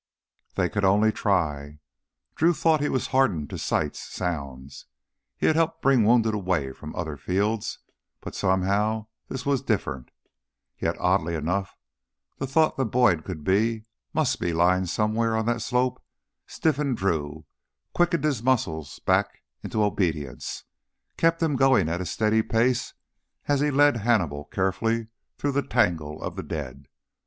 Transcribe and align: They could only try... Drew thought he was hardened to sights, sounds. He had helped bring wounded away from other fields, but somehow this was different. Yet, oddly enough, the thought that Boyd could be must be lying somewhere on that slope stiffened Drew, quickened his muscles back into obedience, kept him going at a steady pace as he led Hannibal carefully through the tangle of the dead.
They 0.55 0.67
could 0.67 0.83
only 0.83 1.11
try... 1.11 1.77
Drew 2.33 2.53
thought 2.55 2.81
he 2.81 2.89
was 2.89 3.09
hardened 3.13 3.51
to 3.51 3.59
sights, 3.59 3.99
sounds. 4.03 4.87
He 5.37 5.45
had 5.45 5.55
helped 5.55 5.83
bring 5.83 6.03
wounded 6.05 6.33
away 6.33 6.71
from 6.73 6.95
other 6.95 7.17
fields, 7.17 7.77
but 8.19 8.33
somehow 8.33 9.05
this 9.27 9.45
was 9.45 9.61
different. 9.61 10.09
Yet, 10.79 10.97
oddly 10.97 11.35
enough, 11.35 11.77
the 12.39 12.47
thought 12.47 12.77
that 12.77 12.85
Boyd 12.85 13.23
could 13.23 13.43
be 13.43 13.83
must 14.11 14.39
be 14.39 14.53
lying 14.53 14.87
somewhere 14.87 15.37
on 15.37 15.45
that 15.45 15.61
slope 15.61 16.03
stiffened 16.47 16.97
Drew, 16.97 17.45
quickened 17.93 18.23
his 18.23 18.41
muscles 18.41 18.97
back 18.97 19.43
into 19.61 19.83
obedience, 19.83 20.63
kept 21.15 21.43
him 21.43 21.55
going 21.55 21.87
at 21.87 22.01
a 22.01 22.07
steady 22.07 22.41
pace 22.41 22.95
as 23.47 23.59
he 23.59 23.69
led 23.69 23.97
Hannibal 23.97 24.45
carefully 24.45 25.09
through 25.37 25.51
the 25.51 25.61
tangle 25.61 26.19
of 26.23 26.37
the 26.37 26.41
dead. 26.41 26.87